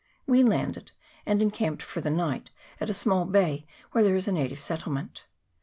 We 0.25 0.41
landed, 0.41 0.93
and 1.27 1.43
encamped 1.43 1.83
for 1.83 2.01
the 2.01 2.09
night 2.09 2.49
at 2.79 2.89
a 2.89 2.93
small 2.95 3.23
bay 3.25 3.67
where 3.91 4.03
there 4.03 4.15
is 4.15 4.27
a 4.27 4.31
native 4.31 4.57
settlement. 4.57 5.25